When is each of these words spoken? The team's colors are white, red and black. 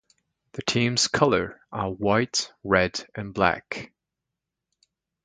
The 0.53 0.63
team's 0.63 1.07
colors 1.07 1.53
are 1.71 1.91
white, 1.91 2.51
red 2.63 3.07
and 3.13 3.35
black. 3.35 3.93